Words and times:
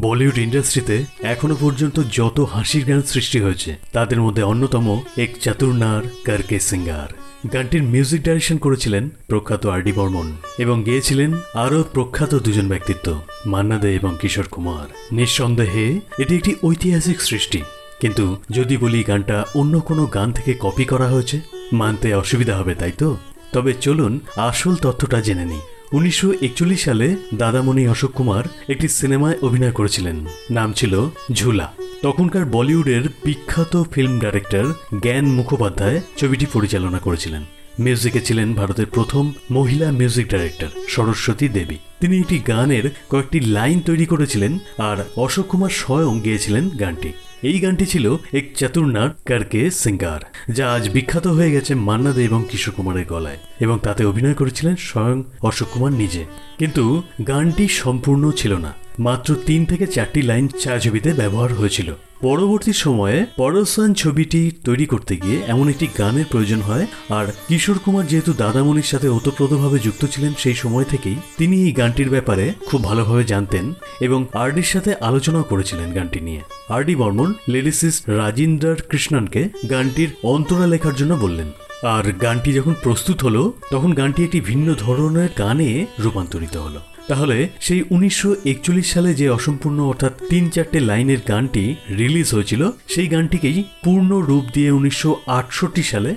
বলিউড 0.00 0.38
ইন্ডাস্ট্রিতে 0.38 1.04
এখনও 1.22 1.56
পর্যন্ত 1.60 2.00
যত 2.12 2.40
হাসির 2.40 2.84
গান 2.84 3.02
সৃষ্টি 3.02 3.40
হয়েছে, 3.40 3.76
তাদের 3.92 4.20
মধ্যে 4.20 4.42
অন্যতম 4.42 5.00
এক 5.16 5.30
চাতুর্নার 5.40 6.02
কারকে 6.24 6.60
সিঙ্গার। 6.60 7.14
গানটির 7.52 7.82
মিউজিক 7.82 8.22
ডাইরেকশন 8.22 8.56
করেছিলেন 8.56 9.08
প্রখ্যাত 9.26 9.66
আর 9.66 9.80
ডি 9.80 9.92
বর্মন 9.92 10.32
এবং 10.58 10.82
গেয়েছিলেন 10.82 11.34
আরও 11.54 11.82
প্রখ্যাত 11.82 12.34
দুজন 12.34 12.68
ব্যক্তিত্ব, 12.68 13.20
মান্না 13.46 13.78
দে 13.78 13.94
এবং 13.94 14.16
কিশোর 14.20 14.44
কুমার। 14.50 15.14
নিঃসন্দেহে, 15.14 16.00
এটি 16.18 16.36
একটি 16.36 16.54
ঐতিহাসিক 16.64 17.20
সৃষ্টি। 17.20 17.62
কিন্তু 18.00 18.36
যদি 18.50 18.76
বলি 18.76 19.02
গানটা 19.02 19.44
অন্য 19.54 19.80
কোনো 19.80 20.06
গান 20.06 20.32
থেকে 20.32 20.54
কপি 20.60 20.84
করা 20.84 21.08
হয়েছে, 21.08 21.40
মানতে 21.72 22.14
অসুবিধা 22.14 22.56
হবে, 22.56 22.74
তাই 22.74 22.92
তো? 22.92 23.16
তবে 23.52 23.74
চলুন 23.80 24.20
আসল 24.36 24.74
তথ্যটা 24.74 25.20
জেনে 25.20 25.44
নিই। 25.44 25.60
উনিশশো 25.94 26.32
একচল্লিশ 26.42 26.84
সালে 26.84 27.16
দাদামণি 27.34 27.88
অশোক 27.88 28.12
কুমার 28.12 28.44
একটি 28.68 28.88
সিনেমায় 28.88 29.38
অভিনয় 29.42 29.70
করেছিলেন। 29.70 30.26
নাম 30.50 30.72
ছিল 30.72 31.10
ঝুলা। 31.32 31.72
তখনকার 32.02 32.44
বলিউডের 32.44 33.02
বিখ্যাত 33.24 33.82
ফিল্ম 33.92 34.20
ডাইরেক্টর 34.20 34.64
জ্ঞান 35.02 35.24
মুখোপাধ্যায় 35.24 36.00
ছবিটি 36.16 36.46
পরিচালনা 36.52 36.98
করেছিলেন। 36.98 37.42
মিউজিকে 37.78 38.20
ছিলেন 38.20 38.54
ভারতের 38.54 38.86
প্রথম 38.86 39.32
মহিলা 39.50 39.90
মিউজিক 39.90 40.26
ডাইরেক্টর 40.28 40.68
সরস্বতী 40.88 41.48
দেবী। 41.48 41.76
তিনি 42.00 42.18
একটি 42.18 42.38
গানের 42.38 42.90
কয়েকটি 43.10 43.40
লাইন 43.40 43.80
তৈরি 43.80 44.06
করেছিলেন 44.06 44.58
আর 44.78 44.96
অশোক 45.16 45.46
কুমার 45.46 45.70
স্বয়ং 45.70 46.20
গেয়েছিলেন 46.20 46.68
গানটি। 46.68 47.12
এই 47.44 47.58
গানটি 47.60 47.86
ছিল 47.86 48.16
এক 48.32 48.44
চাতুর্নাট 48.56 49.12
কারকে 49.24 49.70
সিঙ্গার, 49.70 50.20
যা 50.54 50.64
আজ 50.72 50.84
বিখ্যাত 50.88 51.26
হয়ে 51.26 51.52
গেছে 51.52 51.74
মান্না 51.74 52.12
দে 52.12 52.24
এবং 52.24 52.44
কিশোর 52.50 52.74
কুমারের 52.74 53.04
গলায়, 53.04 53.36
এবং 53.60 53.78
তাতে 53.82 54.04
অভিনয় 54.04 54.34
করেছিলেন 54.34 54.76
স্বয়ং 54.76 55.22
অশোক 55.42 55.68
কুমার 55.68 55.92
নিজে। 55.92 56.24
কিন্তু 56.58 57.02
গানটি 57.28 57.68
সম্পূর্ণ 57.68 58.30
ছিল 58.30 58.52
না। 58.56 58.83
মাত্র 58.98 59.34
তিন 59.46 59.64
থেকে 59.64 59.86
চারটি 59.86 60.22
লাইন 60.22 60.48
চা 60.48 60.78
ছবিতে 60.78 61.12
ব্যবহার 61.12 61.54
হয়েছিল। 61.54 61.92
পরবর্তী 62.20 62.72
সময়ে 62.72 63.26
পরসান 63.36 63.94
ছবিটি 63.94 64.50
তৈরি 64.64 64.86
করতে 64.86 65.16
গিয়ে 65.16 65.42
এমন 65.46 65.68
একটি 65.68 65.86
গানের 65.98 66.24
প্রয়োজন 66.30 66.60
হয়, 66.60 66.86
আর 67.10 67.26
কিশোর 67.48 67.78
কুমার 67.78 68.06
যেহেতু 68.06 68.32
দাদামণির 68.32 68.82
সাথে 68.82 69.08
ওতপ্রোতভাবে 69.08 69.78
যুক্ত 69.78 70.04
ছিলেন 70.04 70.32
সেই 70.38 70.54
সময় 70.54 70.84
থেকেই, 70.84 71.16
তিনি 71.38 71.64
এই 71.64 71.72
গানটির 71.72 72.10
ব্যাপারে 72.10 72.52
খুব 72.66 72.84
ভালোভাবে 72.84 73.24
জানতেন 73.24 73.74
এবং 74.00 74.26
আরডির 74.32 74.62
সাথে 74.62 74.94
আলোচনাও 74.94 75.42
করেছিলেন 75.42 75.92
গানটি 75.92 76.20
নিয়ে। 76.20 76.40
আরডি 76.68 76.96
বর্মন 76.96 77.34
লিরিসিস্ট 77.48 78.08
রাজিন্দার 78.08 78.76
কৃষ্ণনকে 78.90 79.48
গানটির 79.70 80.08
অন্তরা 80.22 80.66
লেখার 80.66 80.94
জন্য 80.94 81.14
বললেন। 81.14 81.50
আর 81.82 82.12
গানটি 82.12 82.52
যখন 82.52 82.74
প্রস্তুত 82.82 83.24
হলো, 83.24 83.52
তখন 83.70 83.94
গানটি 83.94 84.24
একটি 84.24 84.40
ভিন্ন 84.40 84.74
ধরনের 84.74 85.28
গানে 85.38 85.86
রূপান্তরিত 85.98 86.56
হলো। 86.56 86.80
তাহলে 87.08 87.48
সেই 87.60 87.82
উনিশশো 87.90 88.36
একচল্লিশ 88.44 88.86
সালে 88.94 89.14
যে 89.14 89.28
অসম্পূর্ণ 89.28 89.78
অর্থাৎ 89.80 90.12
তিন 90.30 90.50
চারটে 90.50 90.80
লাইনের 90.80 91.18
গানটি 91.28 91.74
রিলিজ 91.98 92.34
হয়েছিল, 92.34 92.70
সেই 92.88 93.08
গানটিকেই 93.08 93.64
পূর্ণ 93.84 94.10
রূপ 94.20 94.44
দিয়ে 94.52 94.70
উনিশশো 94.70 95.10
আটষট্টি 95.26 95.82
সালে 95.82 96.14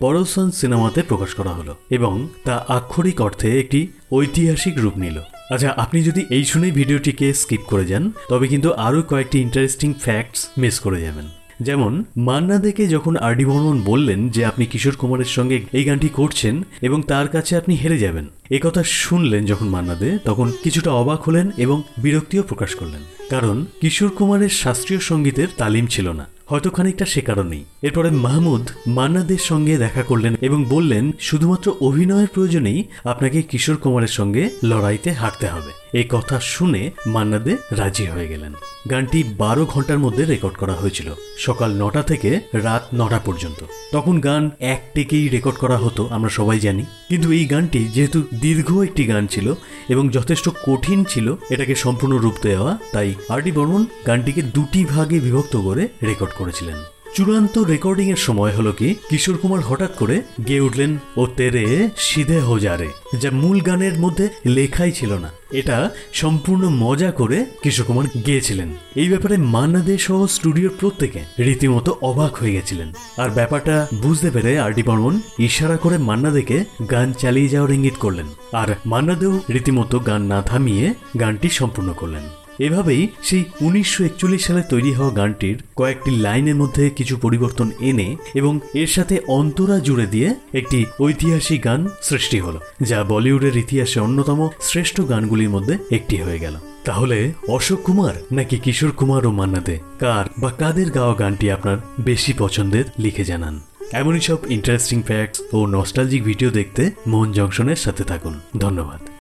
পরসন 0.00 0.50
সিনেমাতে 0.50 1.02
প্রকাশ 1.02 1.34
করা 1.34 1.50
হলো 1.50 1.76
এবং 1.90 2.28
তা 2.44 2.64
আক্ষরিক 2.68 3.20
অর্থে 3.20 3.48
একটি 3.60 3.80
ঐতিহাসিক 4.12 4.74
রূপ 4.78 4.96
নিল। 4.98 5.18
আচ্ছা 5.50 5.70
আপনি 5.76 5.98
যদি 6.02 6.26
এই 6.30 6.44
শুনেই 6.44 6.70
ভিডিওটিকে 6.70 7.26
স্কিপ 7.32 7.60
করে 7.66 7.84
যান, 7.86 8.04
তবে 8.28 8.46
কিন্তু 8.48 8.68
আরও 8.86 9.02
কয়েকটি 9.02 9.38
ইন্টারেস্টিং 9.38 9.90
ফ্যাক্টস 9.94 10.40
মিস 10.58 10.76
করে 10.80 11.00
যাবেন। 11.00 11.26
যেমন, 11.62 12.04
মান্না 12.16 12.58
দেখে 12.58 12.86
যখন 12.86 13.16
আর 13.16 13.34
ডি 13.34 13.44
বর্মন 13.44 13.78
বললেন 13.82 14.20
যে 14.28 14.44
আপনি 14.44 14.66
কিশোর 14.66 14.96
কুমারের 14.96 15.30
সঙ্গে 15.36 15.58
এই 15.72 15.84
গানটি 15.84 16.08
করছেন 16.08 16.54
এবং 16.82 16.98
তার 17.02 17.28
কাছে 17.28 17.56
আপনি 17.56 17.74
হেরে 17.74 17.98
যাবেন 17.98 18.26
কথা 18.58 18.82
শুনলেন 18.82 19.46
যখন 19.46 19.68
মান্না 19.68 19.94
দে 19.94 20.18
তখন 20.24 20.52
কিছুটা 20.62 20.90
অবাক 20.90 21.22
হলেন 21.22 21.50
এবং 21.56 21.82
বিরক্তিও 21.98 22.42
প্রকাশ 22.42 22.74
করলেন। 22.74 23.02
কারণ 23.30 23.64
কিশোর 23.80 24.08
কুমারের 24.08 24.48
শাস্ত্রীয় 24.48 25.00
সঙ্গীতের 25.00 25.48
তালিম 25.56 25.86
ছিল 25.86 26.12
না। 26.12 26.26
হয়তো 26.46 26.70
খানিকটা 26.70 27.04
সে 27.04 27.20
কারণেই। 27.20 27.64
এরপরে 27.82 28.10
মাহমুদ 28.10 28.68
মান্নাদের 28.86 29.38
সঙ্গে 29.38 29.76
দেখা 29.76 30.02
করলেন 30.02 30.34
এবং 30.40 30.64
বললেন, 30.64 31.12
শুধুমাত্র 31.20 31.74
অভিনয়ের 31.80 32.28
প্রয়োজনেই 32.28 32.84
আপনাকে 33.04 33.42
কিশোর 33.42 33.76
কুমারের 33.76 34.08
সঙ্গে 34.08 34.50
লড়াইতে 34.64 35.12
হাঁটতে 35.12 35.46
হবে। 35.46 35.98
এই 35.98 36.04
কথা 36.08 36.40
শুনে 36.40 36.90
মান্নাদে 37.06 37.56
রাজি 37.70 38.06
হয়ে 38.06 38.28
গেলেন। 38.28 38.52
গানটি 38.90 39.22
বারো 39.22 39.66
ঘণ্টার 39.66 39.98
মধ্যে 39.98 40.24
রেকর্ড 40.24 40.56
করা 40.56 40.72
হয়েছিল, 40.72 41.14
সকাল 41.38 41.82
নটা 41.82 42.02
থেকে 42.02 42.40
রাত 42.52 42.86
নটা 42.94 43.18
পর্যন্ত। 43.18 43.64
তখন 43.92 44.20
গান 44.20 44.50
এক 44.60 44.82
টেকেই 44.94 45.28
রেকর্ড 45.28 45.58
করা 45.58 45.78
হতো, 45.78 46.08
আমরা 46.10 46.28
সবাই 46.28 46.60
জানি। 46.60 46.82
কিন্তু 46.82 47.32
এই 47.32 47.46
গানটি 47.46 47.84
যেহেতু 47.84 48.22
দীর্ঘ 48.40 48.78
একটি 48.78 49.02
গান 49.04 49.26
ছিল 49.26 49.54
এবং 49.88 50.10
যথেষ্ট 50.10 50.48
কঠিন 50.66 51.04
ছিল 51.04 51.34
এটাকে 51.50 51.74
সম্পূর্ণ 51.74 52.14
রূপ 52.16 52.34
দেওয়া, 52.42 52.78
তাই 52.92 53.14
আর 53.28 53.40
ডি 53.42 53.52
বর্মন 53.52 53.82
গানটিকে 54.06 54.42
দুটি 54.42 54.84
ভাগে 54.84 55.20
বিভক্ত 55.20 55.56
করে 55.56 55.88
রেকর্ড 56.02 56.32
করেছিলেন। 56.38 56.99
চূড়ান্ত 57.14 57.58
রেকর্ডিং 57.58 58.10
এর 58.10 58.16
সময় 58.16 58.52
হলো 58.52 58.72
কি, 58.72 58.94
কিশোর 59.08 59.38
কুমার 59.38 59.60
হঠাৎ 59.60 59.96
করে 59.96 60.22
গেয়ে 60.46 60.60
উঠলেন, 60.60 60.98
ও 61.16 61.26
তেরে 61.26 61.88
সিধে 61.96 62.40
হোজারে 62.40 62.88
যা 63.18 63.30
মূল 63.32 63.60
গানের 63.60 63.98
মধ্যে 63.98 64.28
লেখাই 64.46 64.92
ছিল 64.92 65.12
না। 65.12 65.30
এটা 65.50 65.90
সম্পূর্ণ 66.12 66.68
মজা 66.68 67.10
করে 67.10 67.46
কিশোর 67.62 67.86
কুমার 67.86 68.04
গেয়েছিলেন। 68.26 68.68
এই 68.96 69.08
ব্যাপারে 69.08 69.36
মান্না 69.36 69.78
দে 69.78 69.98
সহ 69.98 70.26
স্টুডিওর 70.26 70.72
প্রত্যেকে 70.80 71.20
রীতিমতো 71.38 71.98
অবাক 72.02 72.34
হয়ে 72.34 72.52
গেছিলেন। 72.52 72.92
আর 73.16 73.30
ব্যাপারটা 73.30 73.86
বুঝতে 74.02 74.30
পেরে 74.30 74.58
আর 74.58 74.72
ডি 74.72 74.82
বর্মন 74.82 75.20
ইশারা 75.38 75.76
করে 75.76 75.98
মান্না 75.98 76.30
দেকে 76.30 76.64
গান 76.90 77.12
চালিয়ে 77.12 77.48
যাওয়ার 77.48 77.72
ইঙ্গিত 77.72 77.94
করলেন। 77.94 78.26
আর 78.52 78.68
মান্না 78.86 79.14
দেও 79.14 79.40
রীতিমতো 79.50 79.98
গান 79.98 80.22
না 80.22 80.42
থামিয়ে 80.42 80.94
গানটি 81.20 81.48
সম্পূর্ণ 81.48 81.92
করলেন। 81.92 82.39
এভাবেই 82.60 83.08
সেই 83.22 83.44
উনিশশো 83.60 84.04
একচল্লিশ 84.04 84.42
সালে 84.46 84.62
তৈরি 84.62 84.92
হওয়া 84.92 85.14
গানটির 85.14 85.56
কয়েকটি 85.76 86.10
লাইনের 86.16 86.56
মধ্যে 86.56 86.90
কিছু 86.90 87.16
পরিবর্তন 87.16 87.70
এনে 87.80 88.16
এবং 88.34 88.60
এর 88.74 88.86
সাথে 88.86 89.20
অন্তরা 89.28 89.78
জুড়ে 89.78 90.06
দিয়ে 90.06 90.34
একটি 90.54 90.78
ঐতিহাসিক 91.00 91.64
গান 91.64 91.80
সৃষ্টি 92.02 92.38
হলো, 92.38 92.60
যা 92.82 93.04
বলিউডের 93.04 93.56
ইতিহাসে 93.56 94.00
অন্যতম 94.00 94.48
শ্রেষ্ঠ 94.60 95.00
গানগুলির 95.00 95.50
মধ্যে 95.50 95.78
একটি 95.90 96.16
হয়ে 96.16 96.38
গেল। 96.38 96.56
তাহলে 96.84 97.32
অশোক 97.48 97.80
কুমার 97.82 98.14
নাকি 98.32 98.56
কিশোর 98.58 98.92
কুমার 98.92 99.26
ও 99.26 99.30
মান্নাতে 99.30 99.78
কার 99.98 100.24
বা 100.38 100.50
কাদের 100.50 100.90
গাওয়া 100.90 101.14
গানটি 101.14 101.50
আপনার 101.50 101.76
বেশি 102.00 102.32
পছন্দের 102.38 102.84
লিখে 102.98 103.24
জানান। 103.24 103.60
এমনই 103.92 104.20
সব 104.20 104.38
ইন্টারেস্টিং 104.48 105.02
ফ্যাক্টস 105.02 105.38
ও 105.52 105.66
নস্টালজিক 105.66 106.22
ভিডিও 106.24 106.50
দেখতে 106.50 106.90
মোহন 107.06 107.32
জংশনের 107.32 107.76
সাথে 107.76 108.04
থাকুন। 108.04 108.34
ধন্যবাদ। 108.58 109.00